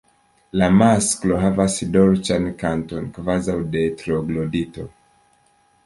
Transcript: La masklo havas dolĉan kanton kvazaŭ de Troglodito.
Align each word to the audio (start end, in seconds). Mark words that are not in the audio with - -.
La 0.61 0.69
masklo 0.77 1.37
havas 1.43 1.77
dolĉan 1.97 2.49
kanton 2.65 3.09
kvazaŭ 3.19 3.59
de 3.79 3.87
Troglodito. 4.03 4.93